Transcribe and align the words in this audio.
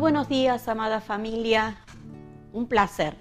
buenos 0.00 0.30
días, 0.30 0.66
amada 0.66 1.02
familia. 1.02 1.76
Un 2.54 2.68
placer 2.68 3.16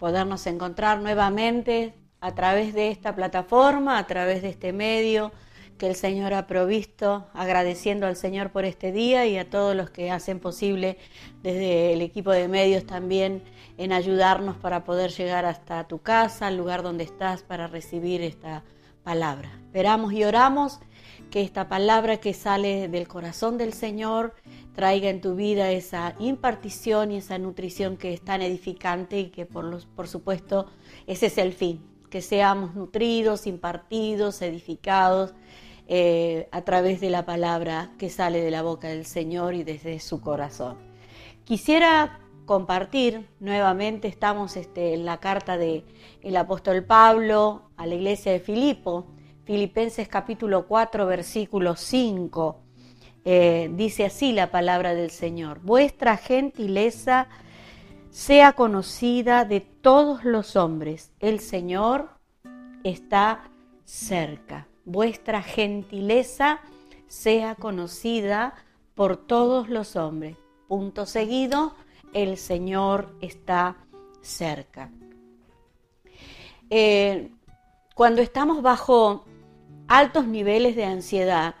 podernos 0.00 0.48
encontrar 0.48 1.00
nuevamente 1.00 1.94
a 2.20 2.34
través 2.34 2.74
de 2.74 2.90
esta 2.90 3.14
plataforma, 3.14 3.96
a 3.96 4.08
través 4.08 4.42
de 4.42 4.48
este 4.48 4.72
medio 4.72 5.30
que 5.78 5.86
el 5.86 5.94
Señor 5.94 6.34
ha 6.34 6.48
provisto, 6.48 7.28
agradeciendo 7.32 8.08
al 8.08 8.16
Señor 8.16 8.50
por 8.50 8.64
este 8.64 8.90
día 8.90 9.24
y 9.26 9.38
a 9.38 9.48
todos 9.48 9.76
los 9.76 9.90
que 9.90 10.10
hacen 10.10 10.40
posible 10.40 10.98
desde 11.44 11.92
el 11.92 12.02
equipo 12.02 12.32
de 12.32 12.48
medios 12.48 12.86
también 12.86 13.44
en 13.78 13.92
ayudarnos 13.92 14.56
para 14.56 14.82
poder 14.82 15.12
llegar 15.12 15.44
hasta 15.44 15.86
tu 15.86 16.00
casa, 16.00 16.48
al 16.48 16.56
lugar 16.56 16.82
donde 16.82 17.04
estás, 17.04 17.44
para 17.44 17.68
recibir 17.68 18.20
esta 18.22 18.64
palabra. 19.04 19.52
Esperamos 19.66 20.12
y 20.12 20.24
oramos 20.24 20.80
que 21.30 21.42
esta 21.42 21.68
palabra 21.68 22.16
que 22.16 22.34
sale 22.34 22.88
del 22.88 23.06
corazón 23.06 23.58
del 23.58 23.72
Señor 23.72 24.34
traiga 24.76 25.08
en 25.08 25.22
tu 25.22 25.34
vida 25.34 25.72
esa 25.72 26.14
impartición 26.18 27.10
y 27.10 27.16
esa 27.16 27.38
nutrición 27.38 27.96
que 27.96 28.12
es 28.12 28.20
tan 28.20 28.42
edificante 28.42 29.18
y 29.18 29.30
que 29.30 29.46
por, 29.46 29.64
los, 29.64 29.86
por 29.86 30.06
supuesto 30.06 30.66
ese 31.06 31.26
es 31.26 31.38
el 31.38 31.54
fin, 31.54 31.82
que 32.10 32.20
seamos 32.20 32.74
nutridos, 32.74 33.46
impartidos, 33.46 34.42
edificados 34.42 35.32
eh, 35.88 36.48
a 36.52 36.60
través 36.60 37.00
de 37.00 37.08
la 37.08 37.24
palabra 37.24 37.90
que 37.98 38.10
sale 38.10 38.42
de 38.42 38.50
la 38.50 38.62
boca 38.62 38.88
del 38.88 39.06
Señor 39.06 39.54
y 39.54 39.64
desde 39.64 39.98
su 39.98 40.20
corazón. 40.20 40.76
Quisiera 41.44 42.20
compartir 42.44 43.26
nuevamente, 43.40 44.08
estamos 44.08 44.56
este, 44.56 44.92
en 44.92 45.06
la 45.06 45.18
carta 45.20 45.56
del 45.56 45.84
el 46.22 46.36
apóstol 46.36 46.84
Pablo 46.84 47.70
a 47.78 47.86
la 47.86 47.94
iglesia 47.94 48.30
de 48.30 48.40
Filipo, 48.40 49.06
Filipenses 49.44 50.06
capítulo 50.06 50.66
4, 50.66 51.06
versículo 51.06 51.76
5. 51.76 52.65
Eh, 53.26 53.68
dice 53.74 54.06
así 54.06 54.32
la 54.32 54.50
palabra 54.50 54.94
del 54.94 55.10
Señor, 55.10 55.60
vuestra 55.60 56.16
gentileza 56.16 57.26
sea 58.08 58.54
conocida 58.54 59.44
de 59.44 59.60
todos 59.60 60.24
los 60.24 60.56
hombres, 60.56 61.12
el 61.20 61.40
Señor 61.40 62.08
está 62.84 63.50
cerca 63.84 64.66
vuestra 64.86 65.42
gentileza 65.42 66.60
sea 67.08 67.54
conocida 67.56 68.54
por 68.94 69.18
todos 69.18 69.68
los 69.68 69.96
hombres. 69.96 70.36
Punto 70.68 71.04
seguido, 71.04 71.74
el 72.14 72.38
Señor 72.38 73.14
está 73.20 73.76
cerca. 74.22 74.90
Eh, 76.70 77.30
cuando 77.94 78.22
estamos 78.22 78.62
bajo 78.62 79.24
altos 79.88 80.26
niveles 80.26 80.74
de 80.76 80.84
ansiedad, 80.84 81.56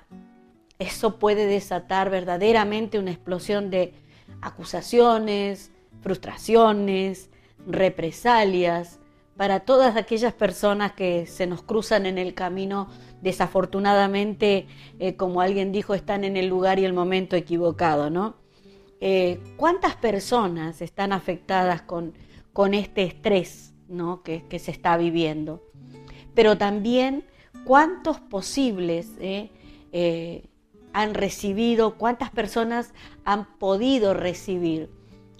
eso 0.78 1.18
puede 1.18 1.46
desatar 1.46 2.10
verdaderamente 2.10 2.98
una 2.98 3.10
explosión 3.10 3.70
de 3.70 3.94
acusaciones, 4.40 5.70
frustraciones, 6.02 7.30
represalias 7.66 9.00
para 9.36 9.60
todas 9.60 9.96
aquellas 9.96 10.32
personas 10.32 10.92
que 10.92 11.26
se 11.26 11.46
nos 11.46 11.62
cruzan 11.62 12.06
en 12.06 12.18
el 12.18 12.34
camino 12.34 12.88
desafortunadamente, 13.20 14.66
eh, 14.98 15.16
como 15.16 15.40
alguien 15.40 15.72
dijo, 15.72 15.94
están 15.94 16.24
en 16.24 16.36
el 16.36 16.46
lugar 16.46 16.78
y 16.78 16.84
el 16.84 16.92
momento 16.92 17.36
equivocado, 17.36 18.08
¿no? 18.08 18.36
Eh, 19.00 19.40
¿Cuántas 19.56 19.96
personas 19.96 20.80
están 20.80 21.12
afectadas 21.12 21.82
con, 21.82 22.14
con 22.52 22.72
este 22.72 23.02
estrés 23.02 23.74
¿no? 23.88 24.22
que, 24.22 24.58
se 24.58 24.70
está 24.70 24.96
viviendo? 24.96 25.62
Pero 26.34 26.56
también, 26.56 27.24
¿cuántos 27.64 28.20
posibles 28.20 29.10
eh, 29.20 29.50
han 30.96 31.12
recibido, 31.12 31.98
cuántas 31.98 32.30
personas 32.30 32.94
han 33.26 33.58
podido 33.58 34.14
recibir 34.14 34.88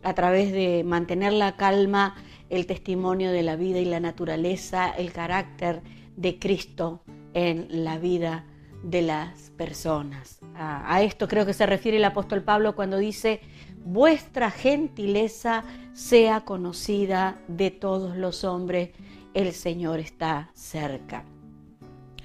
a 0.02 0.12
través 0.12 0.52
de 0.52 0.84
mantener 0.84 1.32
la 1.32 1.56
calma 1.56 2.14
el 2.50 2.66
testimonio 2.66 3.32
de 3.32 3.42
la 3.42 3.56
vida 3.56 3.78
y 3.78 3.86
la 3.86 3.98
naturaleza, 3.98 4.90
el 4.90 5.14
carácter 5.14 5.80
de 6.14 6.38
Cristo 6.38 7.00
en 7.32 7.84
la 7.84 7.96
vida 7.96 8.44
de 8.82 9.00
las 9.00 9.48
personas. 9.56 10.40
A, 10.54 11.02
esto 11.02 11.26
creo 11.26 11.46
que 11.46 11.54
se 11.54 11.64
refiere 11.64 11.96
el 11.96 12.04
apóstol 12.04 12.42
Pablo 12.42 12.76
cuando 12.76 12.98
dice, 12.98 13.40
vuestra 13.82 14.50
gentileza 14.50 15.64
sea 15.94 16.42
conocida 16.42 17.40
de 17.48 17.70
todos 17.70 18.14
los 18.14 18.44
hombres, 18.44 18.90
el 19.32 19.54
Señor 19.54 20.00
está 20.00 20.50
cerca. 20.52 21.24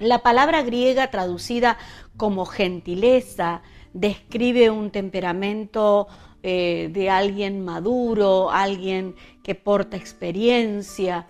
La 0.02 0.18
palabra 0.18 0.62
griega 0.62 1.12
traducida 1.12 1.78
como 2.16 2.44
gentileza 2.44 3.62
describe 3.92 4.70
un 4.70 4.90
temperamento 4.90 6.08
eh, 6.42 6.90
de 6.92 7.10
alguien 7.10 7.64
maduro, 7.64 8.50
alguien 8.50 9.14
que 9.42 9.54
porta 9.54 9.96
experiencia, 9.96 11.26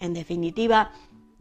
en 0.00 0.14
definitiva, 0.14 0.92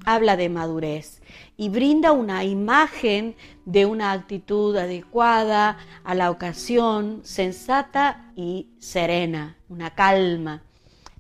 habla 0.06 0.38
de 0.38 0.50
madurez 0.50 1.22
y 1.58 1.70
brinda 1.70 2.12
una 2.12 2.44
imagen 2.44 3.36
de 3.66 3.86
una 3.86 4.12
actitud 4.12 4.76
adecuada 4.76 5.78
a 6.04 6.16
la 6.16 6.32
ocasión, 6.32 7.22
sensata 7.24 8.32
y 8.36 8.68
serena, 8.80 9.58
una 9.70 9.94
calma. 9.94 10.64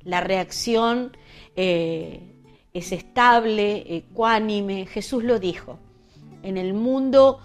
La 0.03 0.21
reacción 0.21 1.15
eh, 1.55 2.41
es 2.73 2.91
estable, 2.91 3.95
ecuánime. 3.95 4.85
Jesús 4.85 5.23
lo 5.23 5.39
dijo, 5.39 5.79
en 6.43 6.57
el 6.57 6.73
mundo 6.73 7.39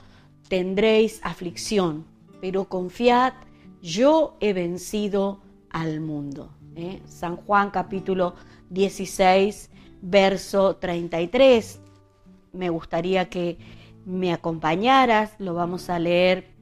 tendréis 0.48 1.20
aflicción, 1.22 2.04
pero 2.40 2.66
confiad, 2.66 3.34
yo 3.82 4.36
he 4.40 4.52
vencido 4.52 5.40
al 5.70 6.00
mundo. 6.00 6.50
¿eh? 6.76 7.02
San 7.06 7.36
Juan 7.36 7.70
capítulo 7.70 8.34
16, 8.70 9.70
verso 10.02 10.76
33. 10.76 11.80
Me 12.52 12.70
gustaría 12.70 13.28
que 13.28 13.58
me 14.04 14.32
acompañaras, 14.32 15.34
lo 15.38 15.54
vamos 15.54 15.90
a 15.90 15.98
leer 15.98 16.52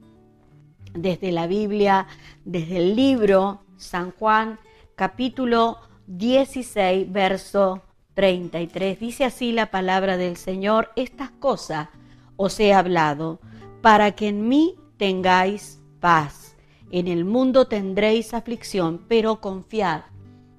desde 0.93 1.31
la 1.31 1.47
Biblia, 1.47 2.07
desde 2.45 2.77
el 2.77 2.95
libro 2.95 3.61
San 3.77 4.11
Juan, 4.11 4.59
capítulo 4.95 5.77
16, 6.07 7.11
verso 7.11 7.81
33. 8.13 8.99
Dice 8.99 9.25
así 9.25 9.51
la 9.51 9.71
palabra 9.71 10.17
del 10.17 10.37
Señor, 10.37 10.91
estas 10.95 11.31
cosas 11.31 11.89
os 12.43 12.59
he 12.59 12.73
hablado, 12.73 13.39
para 13.81 14.11
que 14.11 14.27
en 14.27 14.49
mí 14.49 14.75
tengáis 14.97 15.81
paz. 16.01 16.57
En 16.91 17.07
el 17.07 17.23
mundo 17.23 17.67
tendréis 17.67 18.33
aflicción, 18.33 19.05
pero 19.07 19.39
confiad, 19.39 20.01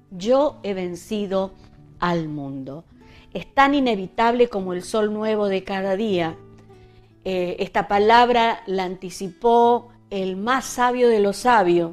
yo 0.09 0.57
he 0.63 0.73
vencido 0.73 1.53
al 1.99 2.27
mundo. 2.27 2.85
Es 3.33 3.53
tan 3.53 3.75
inevitable 3.75 4.49
como 4.49 4.73
el 4.73 4.81
sol 4.81 5.13
nuevo 5.13 5.47
de 5.47 5.63
cada 5.63 5.95
día. 5.95 6.35
Eh, 7.23 7.57
esta 7.59 7.87
palabra 7.87 8.63
la 8.65 8.85
anticipó 8.85 9.89
el 10.09 10.37
más 10.37 10.65
sabio 10.65 11.07
de 11.07 11.19
los 11.19 11.37
sabios. 11.37 11.91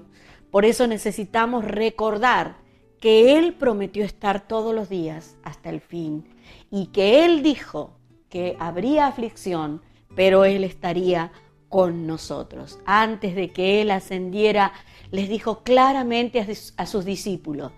Por 0.51 0.65
eso 0.65 0.87
necesitamos 0.87 1.65
recordar 1.65 2.57
que 2.99 3.37
Él 3.37 3.55
prometió 3.55 4.05
estar 4.05 4.49
todos 4.49 4.75
los 4.75 4.89
días 4.89 5.37
hasta 5.43 5.69
el 5.69 5.81
fin 5.81 6.29
y 6.71 6.87
que 6.87 7.25
Él 7.25 7.43
dijo 7.43 7.99
que 8.33 8.57
habría 8.59 9.09
aflicción, 9.09 9.83
pero 10.17 10.47
Él 10.47 10.65
estaría 10.65 11.33
con 11.69 12.07
nosotros. 12.07 12.79
Antes 12.87 13.35
de 13.35 13.51
que 13.51 13.83
Él 13.83 13.91
ascendiera, 13.91 14.73
les 15.11 15.29
dijo 15.29 15.63
claramente 15.63 16.47
a 16.79 16.87
sus 16.87 17.05
discípulos, 17.05 17.73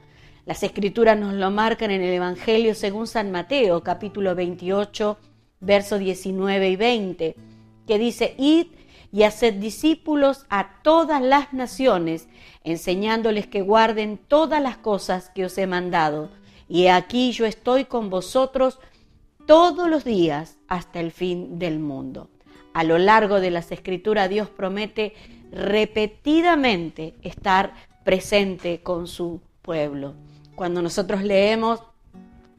las 0.46 0.62
escrituras 0.62 1.18
nos 1.18 1.34
lo 1.34 1.50
marcan 1.50 1.90
en 1.90 2.02
el 2.02 2.14
Evangelio 2.14 2.76
según 2.76 3.08
San 3.08 3.32
Mateo, 3.32 3.82
capítulo 3.82 4.36
28, 4.36 5.18
versos 5.58 5.98
19 5.98 6.70
y 6.70 6.76
20, 6.76 7.36
que 7.88 7.98
dice, 7.98 8.36
id 8.38 8.68
y 9.10 9.24
haced 9.24 9.54
discípulos 9.54 10.46
a 10.50 10.82
todas 10.82 11.20
las 11.20 11.52
naciones, 11.52 12.28
enseñándoles 12.62 13.48
que 13.48 13.62
guarden 13.62 14.18
todas 14.18 14.62
las 14.62 14.76
cosas 14.76 15.30
que 15.30 15.46
os 15.46 15.58
he 15.58 15.66
mandado. 15.66 16.30
Y 16.68 16.86
aquí 16.86 17.32
yo 17.32 17.44
estoy 17.44 17.86
con 17.86 18.08
vosotros 18.08 18.78
todos 19.46 19.88
los 19.88 20.04
días 20.04 20.56
hasta 20.68 21.00
el 21.00 21.12
fin 21.12 21.58
del 21.58 21.78
mundo. 21.78 22.28
A 22.72 22.84
lo 22.84 22.98
largo 22.98 23.40
de 23.40 23.50
las 23.50 23.70
escrituras 23.72 24.28
Dios 24.28 24.48
promete 24.48 25.14
repetidamente 25.52 27.14
estar 27.22 27.74
presente 28.04 28.82
con 28.82 29.06
su 29.06 29.40
pueblo. 29.62 30.14
Cuando 30.54 30.82
nosotros 30.82 31.22
leemos, 31.22 31.80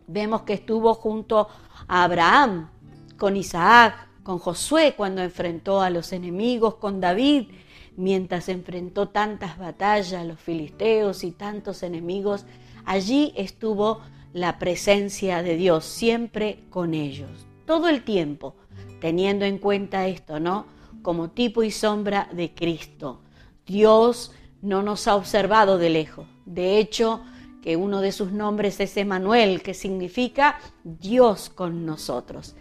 vemos 0.07 0.41
que 0.43 0.53
estuvo 0.53 0.93
junto 0.93 1.47
a 1.87 2.03
Abraham, 2.03 2.69
con 3.17 3.37
Isaac, 3.37 4.07
con 4.23 4.39
Josué 4.39 4.95
cuando 4.97 5.21
enfrentó 5.21 5.81
a 5.81 5.89
los 5.89 6.11
enemigos, 6.11 6.75
con 6.75 6.99
David, 6.99 7.49
mientras 7.95 8.49
enfrentó 8.49 9.09
tantas 9.09 9.57
batallas, 9.57 10.25
los 10.25 10.39
filisteos 10.39 11.23
y 11.23 11.31
tantos 11.31 11.83
enemigos, 11.83 12.45
allí 12.85 13.33
estuvo 13.35 14.01
la 14.35 14.59
presencia 14.59 15.41
de 15.41 15.55
Dios, 15.55 15.85
siempre 15.85 16.59
con 16.69 16.93
ellos, 16.93 17.47
todo 17.65 17.87
el 17.87 18.03
tiempo, 18.03 18.53
teniendo 18.99 19.45
en 19.45 19.59
cuenta 19.59 20.07
esto, 20.07 20.41
¿no? 20.41 20.65
Como 21.01 21.29
tipo 21.29 21.63
y 21.63 21.71
sombra 21.71 22.27
de 22.33 22.53
Cristo. 22.53 23.21
Dios 23.65 24.33
no 24.61 24.83
nos 24.83 25.07
ha 25.07 25.15
observado 25.15 25.77
de 25.77 25.89
lejos. 25.89 26.27
De 26.45 26.79
hecho, 26.79 27.21
que 27.61 27.77
uno 27.77 28.01
de 28.01 28.11
sus 28.11 28.33
nombres 28.33 28.81
es 28.81 28.97
Emanuel, 28.97 29.61
que 29.61 29.73
significa 29.73 30.59
Dios 30.83 31.49
con 31.49 31.85
nosotros. 31.85 32.55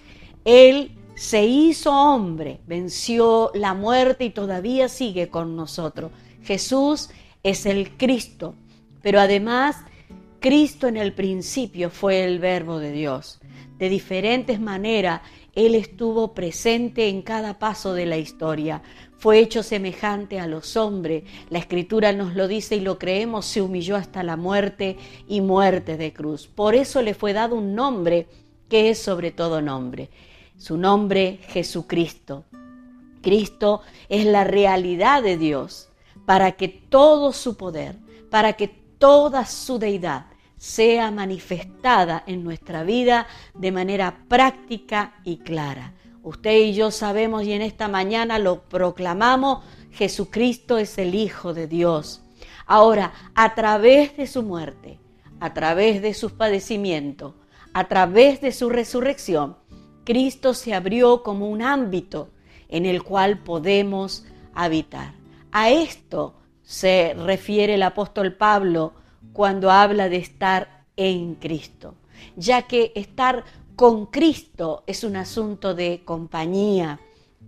Él 0.45 0.93
se 1.17 1.45
hizo 1.45 1.91
hombre, 1.91 2.61
venció 2.69 3.51
la 3.53 3.75
muerte 3.75 4.27
y 4.27 4.31
todavía 4.31 4.89
sigue 4.89 5.29
con 5.29 5.57
nosotros. 5.57 6.13
Jesús 6.45 7.11
es 7.43 7.67
el 7.67 7.97
Cristo, 7.97 8.55
pero 9.03 9.19
además 9.19 9.75
Cristo 10.45 10.89
en 10.89 10.99
el 10.99 11.15
principio 11.15 11.89
fue 11.89 12.23
el 12.23 12.39
verbo 12.39 12.79
de 12.79 12.93
Dios. 12.93 13.41
De 13.79 13.89
diferentes 13.89 14.61
maneras, 14.61 15.23
Él 15.55 15.75
estuvo 15.75 16.35
presente 16.35 17.09
en 17.09 17.23
cada 17.23 17.59
paso 17.59 17.95
de 17.95 18.05
la 18.05 18.19
historia. 18.19 18.83
Fue 19.17 19.39
hecho 19.39 19.63
semejante 19.63 20.39
a 20.41 20.47
los 20.47 20.77
hombres. 20.77 21.25
La 21.49 21.61
escritura 21.61 22.13
nos 22.13 22.35
lo 22.35 22.47
dice 22.47 22.77
y 22.77 22.81
lo 22.81 22.99
creemos, 22.99 23.47
se 23.47 23.63
humilló 23.63 23.97
hasta 23.97 24.23
la 24.23 24.37
muerte 24.37 24.99
y 25.27 25.41
muerte 25.41 25.97
de 25.97 26.13
cruz. 26.13 26.47
Por 26.47 26.75
eso 26.75 27.01
le 27.01 27.15
fue 27.15 27.33
dado 27.33 27.57
un 27.57 27.75
nombre 27.75 28.27
que 28.69 28.91
es 28.91 28.99
sobre 28.99 29.31
todo 29.31 29.63
nombre. 29.63 30.11
Su 30.59 30.77
nombre, 30.77 31.39
Jesucristo. 31.49 32.45
Cristo 33.23 33.81
es 34.11 34.27
la 34.27 34.45
realidad 34.45 35.23
de 35.23 35.39
Dios 35.39 35.89
para 36.27 36.53
que 36.53 36.69
todo 36.69 37.33
su 37.33 37.57
poder, 37.57 37.97
para 38.29 38.53
que 38.53 38.69
toda 38.69 39.47
su 39.47 39.79
deidad 39.79 40.27
sea 40.65 41.11
manifestada 41.11 42.25
en 42.27 42.43
nuestra 42.43 42.85
vida 42.85 43.27
de 43.53 43.71
manera 43.71 44.25
práctica 44.29 45.13
y 45.23 45.37
clara. 45.37 45.93
Usted 46.23 46.57
y 46.57 46.73
yo 46.73 46.91
sabemos 46.91 47.45
y 47.45 47.53
en 47.53 47.61
esta 47.61 47.87
mañana 47.87 48.39
lo 48.39 48.63
proclamamos, 48.63 49.63
Jesucristo 49.91 50.79
es 50.79 50.97
el 50.97 51.15
Hijo 51.15 51.53
de 51.53 51.67
Dios. 51.67 52.23
Ahora, 52.65 53.13
a 53.35 53.55
través 53.55 54.17
de 54.17 54.27
su 54.27 54.43
muerte, 54.43 54.99
a 55.39 55.53
través 55.53 56.01
de 56.01 56.15
sus 56.15 56.33
padecimientos, 56.33 57.35
a 57.75 57.87
través 57.87 58.41
de 58.41 58.51
su 58.51 58.71
resurrección, 58.71 59.59
Cristo 60.05 60.55
se 60.55 60.73
abrió 60.73 61.23
como 61.23 61.47
un 61.51 61.61
ámbito 61.61 62.31
en 62.71 62.87
el 62.87 63.03
cual 63.03 63.41
podemos 63.41 64.25
habitar. 64.55 65.13
A 65.53 65.69
esto 65.69 66.37
se 66.63 67.15
refiere 67.19 67.75
el 67.75 67.83
apóstol 67.83 68.33
Pablo 68.33 69.04
cuando 69.35 69.71
habla 69.71 70.09
de 70.09 70.17
estar 70.17 70.85
en 70.97 71.35
Cristo, 71.35 71.97
ya 72.37 72.63
que 72.63 72.93
estar 72.95 73.45
con 73.77 74.07
Cristo 74.07 74.85
es 74.87 75.03
un 75.03 75.17
asunto 75.17 75.75
de 75.75 76.03
compañía, 76.05 77.01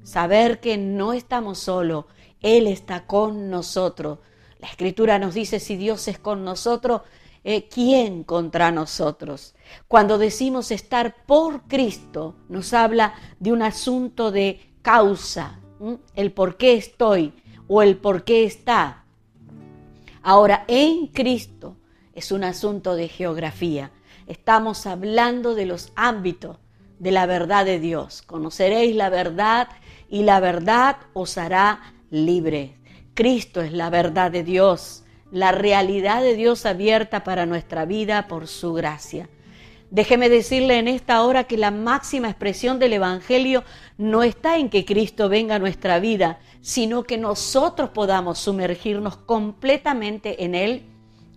saber 0.03 0.59
que 0.59 0.77
no 0.77 1.13
estamos 1.13 1.61
solos, 1.61 2.07
Él 2.43 2.67
está 2.67 3.07
con 3.07 3.51
nosotros. 3.51 4.19
La 4.59 4.67
escritura 4.67 5.21
nos 5.21 5.35
dice, 5.35 5.61
si 5.61 5.77
Dios 5.77 6.09
es 6.09 6.19
con 6.19 6.45
nosotros, 6.45 7.03
eh, 7.45 7.69
¿quién 7.69 8.25
contra 8.25 8.73
nosotros? 8.73 9.55
Cuando 9.87 10.19
decimos 10.19 10.73
estar 10.73 11.25
por 11.25 11.69
Cristo, 11.69 12.35
nos 12.49 12.75
habla 12.75 13.15
de 13.39 13.53
un 13.53 13.63
asunto 13.63 14.33
de 14.33 14.75
causa, 14.83 15.61
el 16.17 16.33
por 16.33 16.57
qué 16.57 16.75
estoy 16.75 17.33
o 17.69 17.81
el 17.83 17.97
por 17.97 18.25
qué 18.25 18.45
está. 18.45 19.05
Ahora, 20.23 20.65
en 20.67 21.07
Cristo 21.07 21.76
es 22.17 22.33
un 22.33 22.45
asunto 22.45 22.97
de 22.97 23.09
geografía. 23.09 23.93
Estamos 24.27 24.87
hablando 24.87 25.55
de 25.55 25.67
los 25.67 25.93
ámbitos 25.95 26.57
de 26.99 27.13
la 27.13 27.27
verdad 27.27 27.67
de 27.67 27.79
Dios. 27.79 28.23
Conoceréis 28.23 28.97
la 28.97 29.11
verdad 29.11 29.69
y 30.09 30.23
la 30.23 30.41
verdad 30.41 30.97
os 31.13 31.37
hará 31.37 31.95
libre. 32.11 32.75
Cristo 33.13 33.61
es 33.61 33.73
la 33.73 33.91
verdad 33.91 34.31
de 34.31 34.43
Dios, 34.43 35.05
la 35.31 35.53
realidad 35.53 36.23
de 36.23 36.35
Dios 36.35 36.65
abierta 36.65 37.23
para 37.23 37.45
nuestra 37.45 37.85
vida 37.85 38.27
por 38.29 38.49
su 38.49 38.73
gracia. 38.73 39.29
Déjeme 39.91 40.31
decirle 40.31 40.79
en 40.79 40.89
esta 40.89 41.23
hora 41.23 41.45
que 41.45 41.59
la 41.59 41.71
máxima 41.71 42.29
expresión 42.29 42.79
del 42.79 42.95
Evangelio 42.95 43.63
no 43.99 44.23
está 44.23 44.57
en 44.57 44.71
que 44.71 44.87
Cristo 44.87 45.29
venga 45.29 45.57
a 45.57 45.61
nuestra 45.61 46.01
vida, 46.01 46.41
sino 46.63 47.05
que 47.05 47.19
nosotros 47.19 47.91
podamos 47.91 48.39
sumergirnos 48.39 49.19
completamente 49.19 50.45
en 50.45 50.55
Él, 50.55 50.96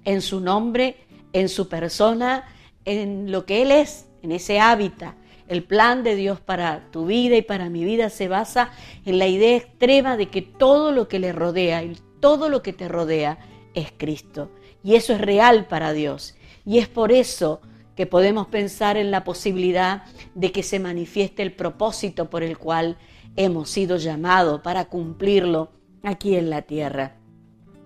en 0.10 0.24
su 0.24 0.40
nombre, 0.40 0.96
en 1.34 1.50
su 1.50 1.70
persona, 1.70 2.46
en 2.84 3.32
lo 3.32 3.46
que 3.46 3.62
Él 3.62 3.70
es, 3.70 4.08
en 4.24 4.32
ese 4.32 4.60
hábitat. 4.60 5.14
El 5.48 5.64
plan 5.64 6.04
de 6.04 6.16
Dios 6.16 6.40
para 6.40 6.90
tu 6.90 7.06
vida 7.06 7.36
y 7.38 7.44
para 7.44 7.70
mi 7.70 7.84
vida 7.84 8.10
se 8.10 8.28
basa 8.28 8.72
en 9.06 9.20
la 9.20 9.28
idea 9.28 9.56
extrema 9.56 10.18
de 10.18 10.30
que 10.30 10.42
todo 10.42 10.92
lo 10.92 11.08
que 11.08 11.20
le 11.20 11.32
rodea 11.32 11.84
y 11.84 11.96
todo 12.20 12.50
lo 12.50 12.64
que 12.64 12.74
te 12.74 12.88
rodea 12.88 13.38
es 13.76 13.94
Cristo. 13.96 14.50
Y 14.84 14.96
eso 14.96 15.14
es 15.14 15.22
real 15.22 15.68
para 15.68 15.94
Dios. 15.94 16.36
Y 16.66 16.80
es 16.80 16.88
por 16.88 17.12
eso 17.12 17.62
que 17.96 18.08
podemos 18.08 18.48
pensar 18.48 18.98
en 18.98 19.12
la 19.12 19.24
posibilidad 19.24 20.06
de 20.34 20.52
que 20.52 20.64
se 20.64 20.80
manifieste 20.80 21.44
el 21.44 21.54
propósito 21.54 22.32
por 22.32 22.42
el 22.42 22.58
cual 22.58 22.98
hemos 23.36 23.70
sido 23.70 23.98
llamados 23.98 24.62
para 24.62 24.86
cumplirlo 24.86 25.70
aquí 26.02 26.36
en 26.36 26.50
la 26.50 26.64
tierra. 26.64 27.16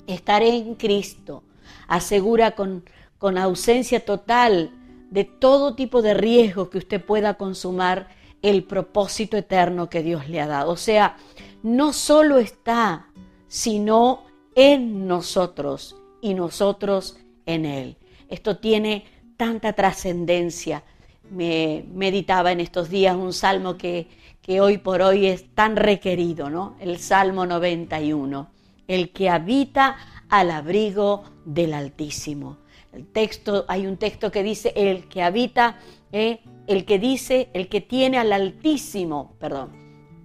Estar 0.08 0.42
en 0.42 0.76
Cristo 0.76 1.44
asegura 1.88 2.52
con, 2.52 2.84
con 3.18 3.38
ausencia 3.38 4.04
total 4.04 4.72
de 5.10 5.24
todo 5.26 5.76
tipo 5.76 6.02
de 6.02 6.14
riesgo 6.14 6.70
que 6.70 6.80
usted 6.80 7.04
pueda 7.04 7.36
consumar 7.36 8.08
el 8.42 8.64
propósito 8.64 9.38
eterno 9.38 9.90
que 9.90 10.04
Dios 10.04 10.28
le 10.28 10.42
ha 10.42 10.48
dado. 10.48 10.72
O 10.72 10.78
sea, 10.78 11.18
no 11.62 11.94
solo 11.94 12.40
está, 12.40 13.08
sino 13.48 14.24
en 14.56 15.08
nosotros 15.08 15.96
y 16.22 16.34
nosotros 16.34 17.18
en 17.46 17.66
Él. 17.66 17.98
Esto 18.30 18.58
tiene 18.58 19.06
tanta 19.38 19.74
trascendencia. 19.74 20.84
Me 21.30 21.86
meditaba 21.94 22.52
en 22.52 22.60
estos 22.60 22.90
días 22.90 23.16
un 23.16 23.34
salmo 23.34 23.78
que, 23.78 24.08
que 24.42 24.60
hoy 24.62 24.78
por 24.78 25.02
hoy 25.02 25.28
es 25.28 25.54
tan 25.56 25.76
requerido, 25.76 26.50
¿no? 26.50 26.76
El 26.80 27.00
Salmo 27.00 27.46
91, 27.46 28.50
el 28.88 29.12
que 29.12 29.30
habita 29.30 29.98
al 30.30 30.52
abrigo 30.52 31.24
del 31.46 31.74
Altísimo. 31.74 32.58
El 32.92 33.08
texto, 33.08 33.66
hay 33.68 33.88
un 33.88 33.98
texto 33.98 34.32
que 34.32 34.44
dice 34.44 34.72
el 34.76 35.08
que 35.08 35.24
habita, 35.24 35.80
eh, 36.12 36.42
el 36.68 36.86
que 36.86 37.00
dice, 37.00 37.50
el 37.54 37.68
que 37.68 37.82
tiene 37.82 38.18
al 38.18 38.32
Altísimo, 38.32 39.36
perdón, 39.40 39.72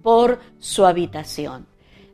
por 0.03 0.39
su 0.59 0.85
habitación. 0.85 1.67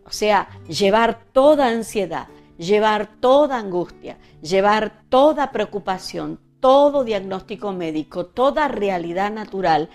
O 0.05 0.11
sea, 0.11 0.49
llevar 0.67 1.25
toda 1.33 1.67
ansiedad, 1.67 2.27
llevar 2.57 3.19
toda 3.19 3.57
angustia, 3.57 4.17
llevar 4.41 5.03
toda 5.09 5.51
preocupación, 5.51 6.39
todo 6.59 7.03
diagnóstico 7.03 7.73
médico, 7.73 8.25
toda 8.25 8.67
realidad 8.67 9.31
natural 9.31 9.89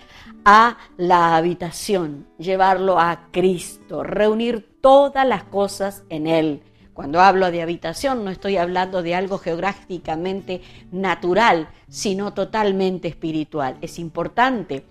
a 0.45 0.77
la 0.97 1.35
habitación, 1.35 2.27
llevarlo 2.37 2.99
a 2.99 3.27
Cristo, 3.31 4.03
reunir 4.03 4.70
todas 4.81 5.25
las 5.27 5.43
cosas 5.43 6.03
en 6.09 6.27
Él. 6.27 6.63
Cuando 6.93 7.21
hablo 7.21 7.51
de 7.51 7.61
habitación 7.61 8.25
no 8.25 8.31
estoy 8.31 8.57
hablando 8.57 9.01
de 9.01 9.15
algo 9.15 9.37
geográficamente 9.37 10.61
natural, 10.91 11.69
sino 11.87 12.33
totalmente 12.33 13.07
espiritual. 13.07 13.77
Es 13.81 13.97
importante 13.97 14.85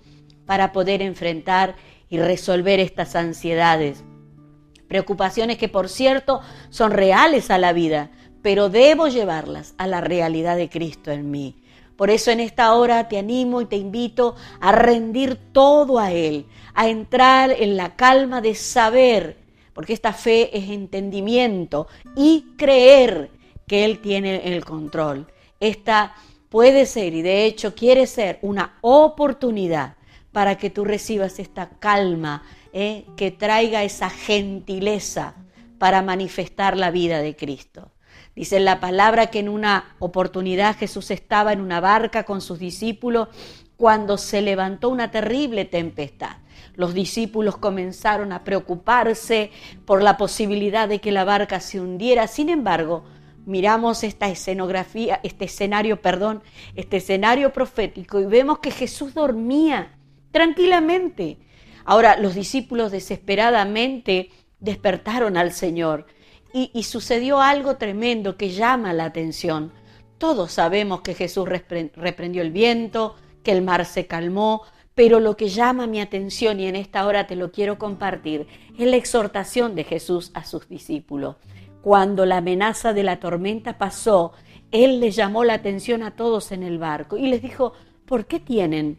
para 0.46 0.72
poder 0.72 1.02
enfrentar 1.02 1.76
y 2.08 2.18
resolver 2.18 2.80
estas 2.80 3.14
ansiedades. 3.14 4.02
Preocupaciones 4.88 5.58
que, 5.58 5.68
por 5.68 5.88
cierto, 5.88 6.40
son 6.70 6.90
reales 6.90 7.50
a 7.50 7.58
la 7.58 7.72
vida, 7.72 8.10
pero 8.42 8.68
debo 8.68 9.06
llevarlas 9.06 9.74
a 9.78 9.86
la 9.86 10.00
realidad 10.00 10.56
de 10.56 10.68
Cristo 10.68 11.12
en 11.12 11.30
mí. 11.30 11.62
Por 11.96 12.10
eso 12.10 12.30
en 12.30 12.40
esta 12.40 12.72
hora 12.74 13.08
te 13.08 13.18
animo 13.18 13.60
y 13.60 13.66
te 13.66 13.76
invito 13.76 14.34
a 14.58 14.72
rendir 14.72 15.36
todo 15.52 15.98
a 15.98 16.12
Él, 16.12 16.46
a 16.74 16.88
entrar 16.88 17.50
en 17.52 17.76
la 17.76 17.94
calma 17.94 18.40
de 18.40 18.54
saber, 18.54 19.36
porque 19.80 19.94
esta 19.94 20.12
fe 20.12 20.54
es 20.58 20.68
entendimiento 20.68 21.86
y 22.14 22.48
creer 22.58 23.30
que 23.66 23.86
Él 23.86 24.00
tiene 24.00 24.54
el 24.54 24.62
control. 24.62 25.26
Esta 25.58 26.14
puede 26.50 26.84
ser 26.84 27.14
y 27.14 27.22
de 27.22 27.46
hecho 27.46 27.74
quiere 27.74 28.06
ser 28.06 28.38
una 28.42 28.76
oportunidad 28.82 29.96
para 30.32 30.58
que 30.58 30.68
tú 30.68 30.84
recibas 30.84 31.38
esta 31.38 31.70
calma 31.78 32.42
eh, 32.74 33.06
que 33.16 33.30
traiga 33.30 33.82
esa 33.82 34.10
gentileza 34.10 35.34
para 35.78 36.02
manifestar 36.02 36.76
la 36.76 36.90
vida 36.90 37.22
de 37.22 37.34
Cristo. 37.34 37.90
Dice 38.36 38.60
la 38.60 38.80
palabra 38.80 39.28
que 39.28 39.38
en 39.38 39.48
una 39.48 39.96
oportunidad 39.98 40.76
Jesús 40.76 41.10
estaba 41.10 41.54
en 41.54 41.62
una 41.62 41.80
barca 41.80 42.24
con 42.24 42.42
sus 42.42 42.58
discípulos 42.58 43.28
cuando 43.80 44.18
se 44.18 44.42
levantó 44.42 44.90
una 44.90 45.10
terrible 45.10 45.64
tempestad. 45.64 46.36
Los 46.74 46.92
discípulos 46.92 47.56
comenzaron 47.56 48.30
a 48.30 48.44
preocuparse 48.44 49.52
por 49.86 50.02
la 50.02 50.18
posibilidad 50.18 50.86
de 50.86 50.98
que 50.98 51.12
la 51.12 51.24
barca 51.24 51.60
se 51.60 51.80
hundiera. 51.80 52.26
Sin 52.26 52.50
embargo, 52.50 53.04
miramos 53.46 54.04
esta 54.04 54.28
escenografía, 54.28 55.20
este 55.22 55.46
escenario, 55.46 56.02
perdón, 56.02 56.42
este 56.76 56.98
escenario 56.98 57.54
profético 57.54 58.20
y 58.20 58.26
vemos 58.26 58.58
que 58.58 58.70
Jesús 58.70 59.14
dormía 59.14 59.96
tranquilamente. 60.30 61.38
Ahora 61.86 62.18
los 62.18 62.34
discípulos 62.34 62.92
desesperadamente 62.92 64.28
despertaron 64.58 65.38
al 65.38 65.52
Señor 65.52 66.04
y, 66.52 66.82
sucedió 66.82 67.40
algo 67.40 67.78
tremendo 67.78 68.36
que 68.36 68.50
llama 68.50 68.92
la 68.92 69.06
atención. 69.06 69.72
Todos 70.18 70.52
sabemos 70.52 71.00
que 71.00 71.14
Jesús 71.14 71.48
reprendió 71.48 72.42
el 72.42 72.50
viento, 72.50 73.16
que 73.42 73.52
el 73.52 73.62
mar 73.62 73.84
se 73.84 74.06
calmó, 74.06 74.62
pero 74.94 75.20
lo 75.20 75.36
que 75.36 75.48
llama 75.48 75.86
mi 75.86 76.00
atención 76.00 76.60
y 76.60 76.66
en 76.66 76.76
esta 76.76 77.06
hora 77.06 77.26
te 77.26 77.36
lo 77.36 77.52
quiero 77.52 77.78
compartir 77.78 78.46
es 78.78 78.86
la 78.86 78.96
exhortación 78.96 79.74
de 79.74 79.84
Jesús 79.84 80.30
a 80.34 80.44
sus 80.44 80.68
discípulos. 80.68 81.36
Cuando 81.82 82.26
la 82.26 82.38
amenaza 82.38 82.92
de 82.92 83.02
la 83.02 83.20
tormenta 83.20 83.78
pasó, 83.78 84.32
Él 84.70 85.00
les 85.00 85.16
llamó 85.16 85.44
la 85.44 85.54
atención 85.54 86.02
a 86.02 86.10
todos 86.10 86.52
en 86.52 86.62
el 86.62 86.78
barco 86.78 87.16
y 87.16 87.28
les 87.28 87.40
dijo, 87.40 87.72
¿por 88.04 88.26
qué 88.26 88.40
tienen 88.40 88.98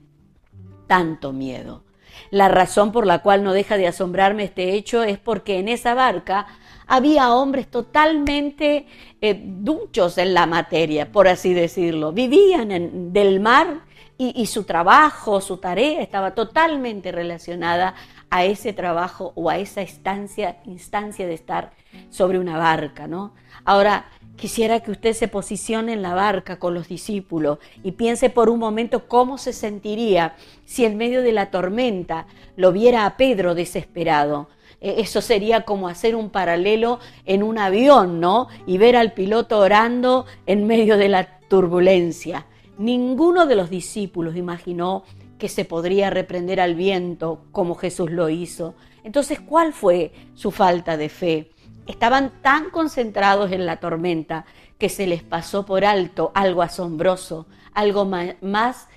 tanto 0.88 1.34
miedo? 1.34 1.84
La 2.32 2.48
razón 2.48 2.92
por 2.92 3.06
la 3.06 3.20
cual 3.20 3.44
no 3.44 3.54
deja 3.54 3.78
de 3.78 3.88
asombrarme 3.88 4.46
este 4.46 4.74
hecho 4.74 5.04
es 5.04 5.20
porque 5.20 5.60
en 5.60 5.68
esa 5.68 5.94
barca 5.94 6.48
había 6.88 7.34
hombres 7.34 7.68
totalmente 7.68 8.86
eh, 9.22 9.40
duchos 9.44 10.18
en 10.18 10.34
la 10.34 10.46
materia, 10.46 11.12
por 11.12 11.28
así 11.28 11.54
decirlo. 11.54 12.12
Vivían 12.12 12.72
en, 12.72 13.14
del 13.14 13.40
mar 13.40 13.82
y, 14.24 14.46
su 14.46 14.66
trabajo, 14.66 15.42
su 15.42 15.58
tarea 15.58 16.00
estaba 16.00 16.36
totalmente 16.36 17.12
relacionada 17.12 17.96
a 18.30 18.46
ese 18.46 18.72
trabajo 18.72 19.34
o 19.36 19.50
a 19.50 19.58
esa 19.58 19.82
instancia, 19.82 20.58
instancia 20.66 21.26
de 21.26 21.34
estar 21.34 21.72
sobre 22.12 22.38
una 22.38 22.58
barca, 22.58 23.08
¿no? 23.08 23.34
Ahora, 23.66 24.06
Quisiera 24.42 24.80
que 24.80 24.90
usted 24.90 25.14
se 25.14 25.28
posicione 25.28 25.94
en 25.94 26.02
la 26.02 26.16
barca 26.16 26.58
con 26.58 26.74
los 26.74 26.88
discípulos 26.88 27.60
y 27.84 27.92
piense 27.92 28.32
por 28.32 28.50
un 28.50 28.58
momento 28.58 29.08
cómo 29.08 29.38
se 29.38 29.54
sentiría 29.54 30.36
si 30.66 30.84
en 30.84 30.98
medio 30.98 31.22
de 31.22 31.32
la 31.32 31.52
tormenta 31.52 32.26
lo 32.56 32.72
viera 32.72 33.06
a 33.06 33.18
Pedro 33.18 33.54
desesperado. 33.54 34.50
E, 34.80 35.02
eso 35.02 35.22
sería 35.22 35.62
como 35.62 35.88
hacer 35.88 36.16
un 36.16 36.32
paralelo 36.32 36.98
en 37.28 37.44
un 37.44 37.60
avión, 37.60 38.20
¿no? 38.20 38.48
Y 38.66 38.80
ver 38.80 38.96
al 38.96 39.14
piloto 39.14 39.60
orando 39.60 40.26
en 40.48 40.66
medio 40.66 40.98
de 40.98 41.10
la 41.10 41.40
turbulencia. 41.48 42.48
Ninguno 42.82 43.46
de 43.46 43.54
los 43.56 43.70
discípulos 43.70 44.36
imaginó 44.36 45.04
que 45.38 45.50
se 45.50 45.66
podría 45.66 46.10
reprender 46.10 46.60
al 46.60 46.74
viento 46.74 47.46
como 47.52 47.76
Jesús 47.76 48.10
lo 48.10 48.28
hizo. 48.28 48.74
Entonces, 49.04 49.40
¿cuál 49.40 49.72
fue 49.72 50.12
su 50.34 50.50
falta 50.50 50.98
de 50.98 51.08
fe? 51.08 51.52
Estaban 51.86 52.42
tan 52.42 52.72
concentrados 52.72 53.52
en 53.52 53.68
la 53.68 53.80
tormenta 53.80 54.46
que 54.80 54.90
se 54.90 55.06
les 55.06 55.22
pasó 55.22 55.64
por 55.64 55.86
alto 55.86 56.32
algo 56.34 56.64
asombroso, 56.64 57.46
algo 57.76 58.06
más 58.06 58.88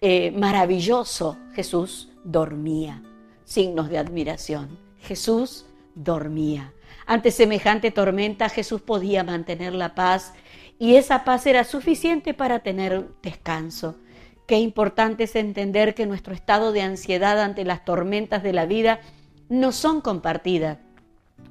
eh, 0.00 0.30
maravilloso. 0.30 1.36
Jesús 1.52 2.10
dormía. 2.22 3.02
Signos 3.44 3.90
de 3.90 3.98
admiración. 3.98 4.78
Jesús 5.00 5.66
dormía. 5.96 6.72
Ante 7.06 7.32
semejante 7.32 7.90
tormenta 7.90 8.48
Jesús 8.48 8.82
podía 8.82 9.24
mantener 9.24 9.74
la 9.74 9.96
paz 9.96 10.32
y 10.82 10.96
esa 10.96 11.22
paz 11.22 11.46
era 11.46 11.62
suficiente 11.62 12.34
para 12.34 12.58
tener 12.58 13.06
descanso. 13.22 13.94
Qué 14.48 14.58
importante 14.58 15.22
es 15.22 15.36
entender 15.36 15.94
que 15.94 16.06
nuestro 16.06 16.34
estado 16.34 16.72
de 16.72 16.82
ansiedad 16.82 17.40
ante 17.40 17.64
las 17.64 17.84
tormentas 17.84 18.42
de 18.42 18.52
la 18.52 18.66
vida 18.66 18.98
no 19.48 19.70
son 19.70 20.00
compartidas 20.00 20.78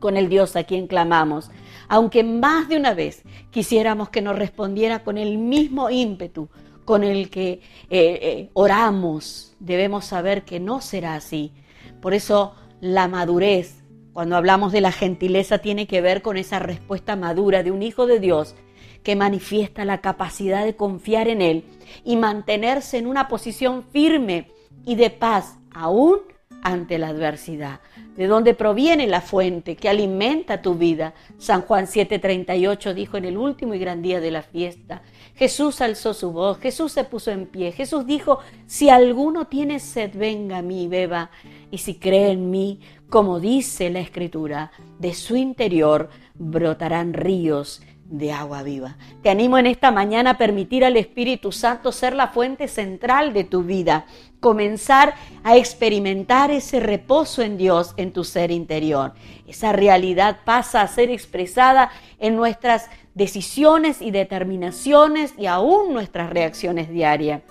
con 0.01 0.17
el 0.17 0.27
Dios 0.27 0.57
a 0.57 0.65
quien 0.65 0.85
clamamos, 0.85 1.49
aunque 1.87 2.25
más 2.25 2.67
de 2.67 2.75
una 2.75 2.93
vez 2.93 3.23
quisiéramos 3.51 4.09
que 4.09 4.21
nos 4.21 4.37
respondiera 4.37 5.01
con 5.01 5.17
el 5.17 5.37
mismo 5.37 5.89
ímpetu 5.89 6.49
con 6.83 7.05
el 7.05 7.29
que 7.29 7.61
eh, 7.89 8.19
eh, 8.21 8.49
oramos, 8.51 9.55
debemos 9.61 10.03
saber 10.03 10.43
que 10.43 10.59
no 10.59 10.81
será 10.81 11.15
así. 11.15 11.53
Por 12.01 12.13
eso 12.13 12.53
la 12.81 13.07
madurez, 13.07 13.81
cuando 14.11 14.35
hablamos 14.35 14.73
de 14.73 14.81
la 14.81 14.91
gentileza, 14.91 15.59
tiene 15.59 15.87
que 15.87 16.01
ver 16.01 16.21
con 16.21 16.35
esa 16.35 16.59
respuesta 16.59 17.15
madura 17.15 17.63
de 17.63 17.71
un 17.71 17.81
hijo 17.81 18.07
de 18.07 18.19
Dios 18.19 18.55
que 19.03 19.15
manifiesta 19.15 19.85
la 19.85 20.01
capacidad 20.01 20.65
de 20.65 20.75
confiar 20.75 21.27
en 21.27 21.41
Él 21.41 21.63
y 22.03 22.15
mantenerse 22.15 22.97
en 22.97 23.07
una 23.07 23.27
posición 23.27 23.83
firme 23.91 24.51
y 24.85 24.95
de 24.95 25.09
paz, 25.09 25.57
aún 25.73 26.19
ante 26.63 26.97
la 26.99 27.07
adversidad. 27.07 27.79
¿De 28.15 28.27
dónde 28.27 28.53
proviene 28.53 29.07
la 29.07 29.21
fuente 29.21 29.75
que 29.75 29.89
alimenta 29.89 30.61
tu 30.61 30.75
vida? 30.75 31.13
San 31.37 31.61
Juan 31.61 31.87
7:38 31.87 32.93
dijo 32.93 33.17
en 33.17 33.25
el 33.25 33.37
último 33.37 33.73
y 33.73 33.79
gran 33.79 34.01
día 34.01 34.19
de 34.19 34.31
la 34.31 34.43
fiesta. 34.43 35.01
Jesús 35.35 35.81
alzó 35.81 36.13
su 36.13 36.31
voz, 36.31 36.59
Jesús 36.59 36.91
se 36.91 37.03
puso 37.03 37.31
en 37.31 37.47
pie, 37.47 37.71
Jesús 37.71 38.05
dijo, 38.05 38.39
si 38.67 38.89
alguno 38.89 39.47
tiene 39.47 39.79
sed, 39.79 40.11
venga 40.13 40.57
a 40.57 40.61
mí, 40.61 40.87
beba, 40.87 41.31
y 41.71 41.79
si 41.79 41.95
cree 41.95 42.31
en 42.31 42.51
mí, 42.51 42.79
como 43.09 43.39
dice 43.39 43.89
la 43.89 44.01
Escritura, 44.01 44.71
de 44.99 45.13
su 45.13 45.35
interior 45.35 46.09
brotarán 46.35 47.13
ríos 47.13 47.81
de 48.11 48.31
agua 48.33 48.61
viva. 48.61 48.97
Te 49.23 49.29
animo 49.29 49.57
en 49.57 49.65
esta 49.65 49.89
mañana 49.89 50.31
a 50.31 50.37
permitir 50.37 50.83
al 50.83 50.97
Espíritu 50.97 51.51
Santo 51.51 51.91
ser 51.91 52.13
la 52.13 52.27
fuente 52.27 52.67
central 52.67 53.33
de 53.33 53.45
tu 53.45 53.63
vida, 53.63 54.05
comenzar 54.39 55.15
a 55.43 55.55
experimentar 55.55 56.51
ese 56.51 56.81
reposo 56.81 57.41
en 57.41 57.57
Dios 57.57 57.93
en 57.95 58.11
tu 58.11 58.25
ser 58.25 58.51
interior. 58.51 59.13
Esa 59.47 59.71
realidad 59.71 60.39
pasa 60.43 60.81
a 60.81 60.87
ser 60.87 61.09
expresada 61.09 61.89
en 62.19 62.35
nuestras 62.35 62.89
decisiones 63.15 64.01
y 64.01 64.11
determinaciones 64.11 65.33
y 65.37 65.45
aún 65.45 65.93
nuestras 65.93 66.29
reacciones 66.29 66.89
diarias. 66.89 67.41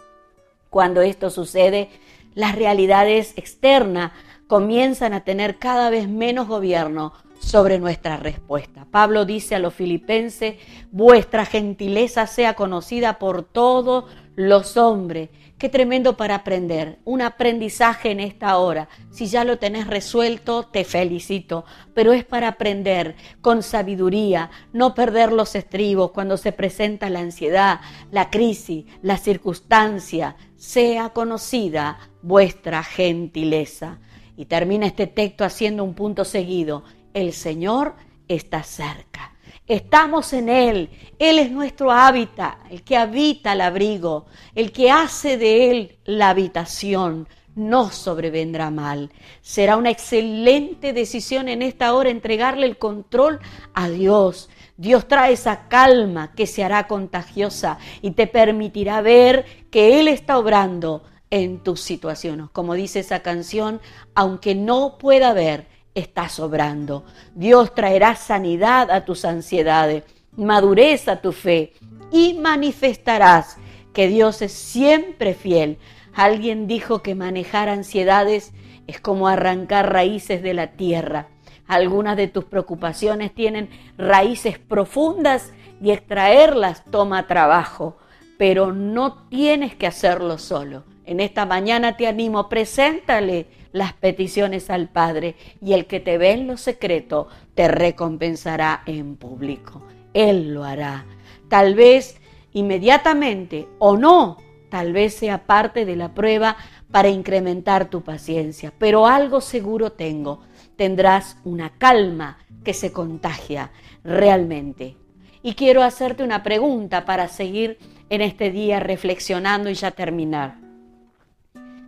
Cuando 0.69 1.01
esto 1.01 1.31
sucede, 1.31 1.89
las 2.35 2.55
realidades 2.55 3.33
externas 3.37 4.13
comienzan 4.47 5.15
a 5.15 5.25
tener 5.25 5.59
cada 5.59 5.89
vez 5.89 6.09
menos 6.09 6.49
gobierno 6.49 7.13
sobre 7.41 7.79
nuestra 7.79 8.17
respuesta. 8.17 8.87
Pablo 8.91 9.25
dice 9.25 9.57
a 9.57 9.59
los 9.59 9.75
filipenses, 9.75 10.57
vuestra 10.93 11.45
gentileza 11.45 12.27
sea 12.27 12.55
conocida 12.55 13.19
por 13.19 13.43
todos 13.43 14.05
los 14.37 14.77
hombres. 14.77 15.31
Qué 15.59 15.69
tremendo 15.69 16.17
para 16.17 16.37
aprender, 16.37 17.01
un 17.05 17.21
aprendizaje 17.21 18.11
en 18.13 18.21
esta 18.21 18.57
hora. 18.57 18.89
Si 19.11 19.27
ya 19.27 19.45
lo 19.45 19.59
tenés 19.59 19.87
resuelto, 19.87 20.63
te 20.63 20.85
felicito, 20.85 21.67
pero 21.93 22.15
es 22.15 22.25
para 22.25 22.49
aprender 22.49 23.15
con 23.43 23.63
sabiduría, 23.63 24.51
no 24.73 24.95
perder 24.95 25.33
los 25.33 25.55
estribos 25.55 26.13
cuando 26.13 26.39
se 26.39 26.53
presenta 26.53 27.11
la 27.11 27.21
ansiedad, 27.21 27.81
la 28.11 28.31
crisis, 28.31 28.87
la 29.03 29.19
circunstancia. 29.19 30.37
Sea 30.57 31.11
conocida 31.11 31.99
vuestra 32.23 32.83
gentileza. 32.83 33.99
Y 34.39 34.47
termina 34.47 34.87
este 34.87 35.07
texto 35.07 35.45
haciendo 35.45 35.85
un 35.85 35.93
punto 35.93 36.25
seguido 36.25 36.85
el 37.15 37.33
Señor 37.33 37.95
está 38.29 38.63
cerca. 38.63 39.35
Estamos 39.67 40.33
en 40.33 40.49
Él. 40.49 40.91
Él 41.19 41.39
es 41.39 41.51
nuestro 41.53 41.93
hábitat, 41.93 42.59
el 42.71 42.83
que 42.83 42.97
habita 42.97 43.53
el 43.53 43.61
abrigo, 43.61 44.27
el 44.55 44.73
que 44.73 44.91
hace 44.91 45.37
de 45.37 45.71
Él 45.71 45.99
la 46.05 46.31
habitación. 46.31 47.29
No 47.55 47.91
sobrevendrá 47.91 48.71
mal. 48.71 49.11
Será 49.43 49.77
una 49.77 49.91
excelente 49.91 50.93
decisión 50.93 51.49
en 51.49 51.63
esta 51.63 51.95
hora 51.95 52.11
entregarle 52.11 52.67
el 52.67 52.79
control 52.79 53.39
a 53.75 53.89
Dios. 53.89 54.51
Dios 54.77 55.07
trae 55.07 55.35
esa 55.35 55.69
calma 55.69 56.33
que 56.33 56.47
se 56.47 56.65
hará 56.65 56.89
contagiosa 56.89 57.79
y 58.03 58.13
te 58.13 58.27
permitirá 58.27 59.03
ver 59.03 59.45
que 59.71 60.01
Él 60.01 60.09
está 60.09 60.39
obrando 60.39 61.05
en 61.31 61.63
tus 61.63 61.81
situaciones. 61.81 62.51
Como 62.51 62.75
dice 62.75 63.01
esa 63.01 63.21
canción, 63.21 63.81
aunque 64.15 64.55
no 64.55 64.99
pueda 64.99 65.33
ver, 65.33 65.69
está 66.01 66.29
sobrando. 66.29 67.05
Dios 67.35 67.75
traerá 67.75 68.17
sanidad 68.17 68.91
a 68.91 69.05
tus 69.05 69.25
ansiedades, 69.25 70.05
madurez 70.37 71.09
a 71.09 71.21
tu 71.21 71.33
fe 71.33 71.73
y 72.11 72.35
manifestarás 72.35 73.57
que 73.93 74.09
Dios 74.09 74.43
es 74.43 74.53
siempre 74.53 75.35
fiel. 75.35 75.79
Alguien 76.15 76.67
dijo 76.67 77.03
que 77.03 77.15
manejar 77.15 77.69
ansiedades 77.69 78.53
es 78.87 79.01
como 79.01 79.29
arrancar 79.29 79.93
raíces 79.93 80.43
de 80.43 80.55
la 80.55 80.73
tierra. 80.73 81.29
Algunas 81.67 82.17
de 82.17 82.27
tus 82.27 82.45
preocupaciones 82.45 83.33
tienen 83.33 83.71
raíces 83.97 84.59
profundas 84.59 85.53
y 85.81 85.93
extraerlas 85.93 86.85
toma 86.91 87.27
trabajo, 87.27 87.97
pero 88.39 88.73
no 88.73 89.29
tienes 89.29 89.77
que 89.77 89.87
hacerlo 89.87 90.39
solo. 90.39 90.85
En 91.05 91.21
esta 91.21 91.47
mañana 91.47 91.97
te 91.97 92.07
animo, 92.07 92.49
preséntale 92.49 93.47
las 93.73 93.93
peticiones 93.93 94.71
al 94.71 94.89
Padre 94.89 95.37
y 95.61 95.75
el 95.75 95.87
que 95.87 96.01
te 96.01 96.19
ve 96.19 96.33
en 96.33 96.47
lo 96.47 96.57
secreto 96.57 97.29
te 97.55 97.69
recompensará 97.69 98.83
en 98.87 99.17
público. 99.17 99.83
Él 100.15 100.55
lo 100.55 100.65
hará. 100.65 101.05
Tal 101.49 101.75
vez 101.75 102.21
inmediatamente 102.53 103.69
o 103.79 103.97
no, 103.97 104.39
tal 104.71 104.93
vez 104.93 105.15
sea 105.15 105.47
parte 105.47 105.85
de 105.85 105.97
la 105.97 106.15
prueba 106.15 106.57
para 106.91 107.09
incrementar 107.09 107.91
tu 107.91 108.03
paciencia, 108.03 108.73
pero 108.77 109.07
algo 109.07 109.41
seguro 109.41 109.93
tengo, 109.93 110.41
tendrás 110.77 111.37
una 111.45 111.71
calma 111.71 112.39
que 112.65 112.75
se 112.75 112.93
contagia 112.93 113.71
realmente. 114.03 114.97
Y 115.43 115.55
quiero 115.55 115.83
hacerte 115.83 116.23
una 116.23 116.43
pregunta 116.43 117.05
para 117.05 117.29
seguir 117.29 117.79
en 118.11 118.21
este 118.21 118.51
día 118.51 118.81
reflexionando 118.81 119.71
y 119.71 119.75
ya 119.75 119.93
terminar. 119.93 120.57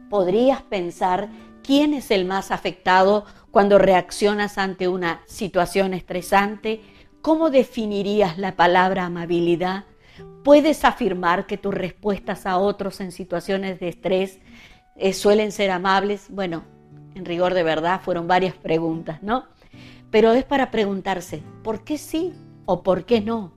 ¿Podrías 0.09 0.63
pensar 0.63 1.29
¿Quién 1.63 1.95
es 1.95 2.11
el 2.11 2.25
más 2.25 2.51
afectado 2.51 3.25
cuando 3.53 3.79
reaccionas 3.79 4.59
ante 4.59 4.89
una 4.89 5.23
situación 5.27 5.95
estresante? 5.95 6.81
¿Cómo 7.21 7.51
definirías 7.51 8.37
la 8.37 8.57
palabra 8.57 9.05
amabilidad? 9.05 9.85
¿Puedes 10.43 10.85
afirmar 10.85 11.47
que 11.47 11.59
tus 11.59 11.73
respuestas 11.73 12.47
a 12.47 12.59
otros 12.59 13.01
en 13.01 13.13
situaciones 13.13 13.79
de 13.79 13.89
estrés 13.89 14.41
eh, 14.97 15.13
suelen 15.13 15.53
ser 15.53 15.71
amables? 15.71 16.27
Bueno, 16.31 16.65
en 17.15 17.25
rigor 17.25 17.55
de 17.55 17.63
verdad 17.63 18.01
fueron 18.01 18.27
varias 18.27 18.55
preguntas, 18.55 19.23
¿no? 19.23 19.45
Pero 20.11 20.33
es 20.33 20.45
para 20.45 20.73
preguntarse, 20.73 21.45
¿por 21.63 21.85
qué 21.85 21.97
sí 21.97 22.33
o 22.67 22.83
por 22.83 23.05
qué 23.05 23.21
no? 23.21 23.53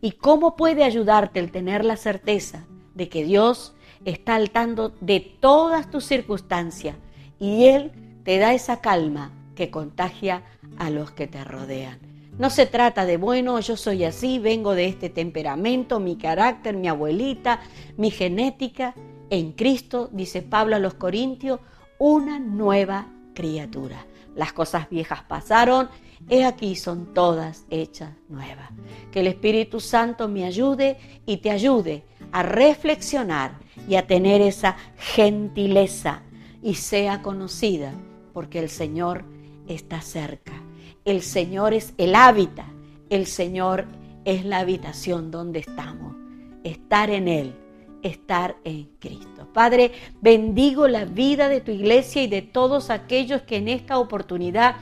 ¿Y 0.00 0.12
cómo 0.12 0.56
puede 0.56 0.82
ayudarte 0.82 1.40
el 1.40 1.50
tener 1.50 1.84
la 1.84 1.98
certeza 1.98 2.64
de 2.94 3.10
que 3.10 3.22
Dios 3.22 3.74
está 4.06 4.34
al 4.34 4.50
tanto 4.50 4.94
de 5.02 5.20
todas 5.20 5.90
tus 5.90 6.04
circunstancias 6.04 6.96
y 7.38 7.66
Él 7.66 7.92
te 8.24 8.38
da 8.38 8.54
esa 8.54 8.80
calma 8.80 9.32
que 9.54 9.70
contagia 9.70 10.42
a 10.78 10.90
los 10.90 11.10
que 11.10 11.26
te 11.26 11.44
rodean? 11.44 11.98
No 12.38 12.50
se 12.50 12.66
trata 12.66 13.06
de, 13.06 13.16
bueno, 13.16 13.60
yo 13.60 13.76
soy 13.76 14.04
así, 14.04 14.40
vengo 14.40 14.74
de 14.74 14.86
este 14.86 15.08
temperamento, 15.08 16.00
mi 16.00 16.16
carácter, 16.16 16.76
mi 16.76 16.88
abuelita, 16.88 17.60
mi 17.96 18.10
genética. 18.10 18.94
En 19.30 19.52
Cristo, 19.52 20.10
dice 20.12 20.42
Pablo 20.42 20.74
a 20.76 20.80
los 20.80 20.94
Corintios, 20.94 21.60
una 21.98 22.40
nueva 22.40 23.06
criatura. 23.34 24.04
Las 24.34 24.52
cosas 24.52 24.90
viejas 24.90 25.22
pasaron, 25.22 25.88
he 26.28 26.44
aquí 26.44 26.74
son 26.74 27.14
todas 27.14 27.66
hechas 27.70 28.10
nuevas. 28.28 28.68
Que 29.12 29.20
el 29.20 29.28
Espíritu 29.28 29.78
Santo 29.78 30.28
me 30.28 30.44
ayude 30.44 30.98
y 31.26 31.36
te 31.36 31.52
ayude 31.52 32.04
a 32.32 32.42
reflexionar 32.42 33.52
y 33.88 33.94
a 33.94 34.08
tener 34.08 34.40
esa 34.40 34.76
gentileza 34.98 36.22
y 36.64 36.76
sea 36.76 37.20
conocida, 37.20 37.92
porque 38.32 38.58
el 38.58 38.70
Señor 38.70 39.26
está 39.68 40.00
cerca. 40.00 40.52
El 41.04 41.20
Señor 41.20 41.74
es 41.74 41.92
el 41.98 42.14
hábitat, 42.14 42.66
el 43.10 43.26
Señor 43.26 43.84
es 44.24 44.46
la 44.46 44.60
habitación 44.60 45.30
donde 45.30 45.58
estamos. 45.58 46.16
Estar 46.64 47.10
en 47.10 47.28
Él, 47.28 47.54
estar 48.02 48.56
en 48.64 48.88
Cristo. 48.98 49.46
Padre, 49.52 49.92
bendigo 50.22 50.88
la 50.88 51.04
vida 51.04 51.50
de 51.50 51.60
tu 51.60 51.70
iglesia 51.70 52.22
y 52.22 52.28
de 52.28 52.40
todos 52.40 52.88
aquellos 52.88 53.42
que 53.42 53.58
en 53.58 53.68
esta 53.68 53.98
oportunidad 53.98 54.76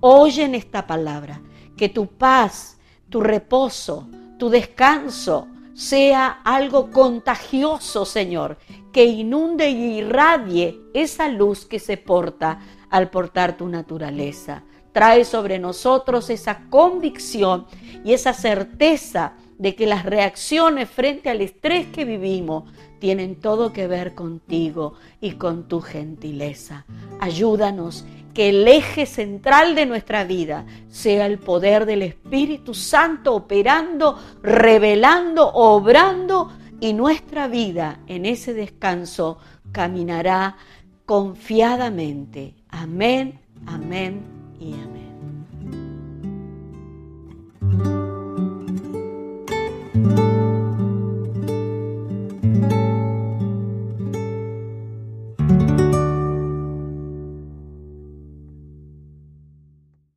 oyen 0.00 0.54
esta 0.54 0.86
palabra. 0.86 1.42
Que 1.76 1.90
tu 1.90 2.06
paz, 2.06 2.78
tu 3.10 3.20
reposo, 3.20 4.08
tu 4.38 4.48
descanso 4.48 5.48
sea 5.76 6.40
algo 6.44 6.90
contagioso, 6.90 8.04
Señor, 8.04 8.58
que 8.92 9.04
inunde 9.04 9.70
y 9.70 9.98
irradie 9.98 10.80
esa 10.94 11.28
luz 11.28 11.66
que 11.66 11.78
se 11.78 11.96
porta 11.96 12.58
al 12.90 13.10
portar 13.10 13.56
tu 13.56 13.68
naturaleza 13.68 14.64
trae 14.96 15.26
sobre 15.26 15.58
nosotros 15.58 16.30
esa 16.30 16.70
convicción 16.70 17.66
y 18.02 18.14
esa 18.14 18.32
certeza 18.32 19.34
de 19.58 19.74
que 19.74 19.84
las 19.84 20.06
reacciones 20.06 20.88
frente 20.88 21.28
al 21.28 21.42
estrés 21.42 21.86
que 21.88 22.06
vivimos 22.06 22.64
tienen 22.98 23.38
todo 23.38 23.74
que 23.74 23.88
ver 23.88 24.14
contigo 24.14 24.94
y 25.20 25.32
con 25.32 25.68
tu 25.68 25.82
gentileza. 25.82 26.86
Ayúdanos 27.20 28.06
que 28.36 28.50
el 28.50 28.68
eje 28.68 29.06
central 29.06 29.74
de 29.74 29.86
nuestra 29.86 30.24
vida 30.24 30.66
sea 30.90 31.24
el 31.24 31.38
poder 31.38 31.86
del 31.86 32.02
Espíritu 32.02 32.74
Santo 32.74 33.34
operando, 33.34 34.18
revelando, 34.42 35.50
obrando 35.54 36.52
y 36.78 36.92
nuestra 36.92 37.48
vida 37.48 38.00
en 38.06 38.26
ese 38.26 38.52
descanso 38.52 39.38
caminará 39.72 40.58
confiadamente. 41.06 42.52
Amén, 42.68 43.40
amén 43.64 44.20
y 44.60 44.74
amén. 44.74 44.95